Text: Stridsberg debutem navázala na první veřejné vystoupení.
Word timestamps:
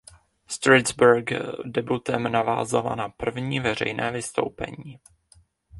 Stridsberg 0.47 1.29
debutem 1.65 2.31
navázala 2.31 2.95
na 2.95 3.09
první 3.09 3.59
veřejné 3.59 4.11
vystoupení. 4.11 4.99